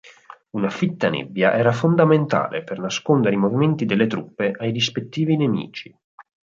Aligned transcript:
Una 0.57 0.71
fitta 0.71 1.11
nebbia 1.11 1.53
era 1.55 1.71
fondamentale 1.71 2.63
per 2.63 2.79
nascondere 2.79 3.35
i 3.35 3.37
movimenti 3.37 3.85
delle 3.85 4.07
truppe 4.07 4.51
ai 4.57 4.71
rispettivi 4.71 5.37
nemici. 5.37 5.95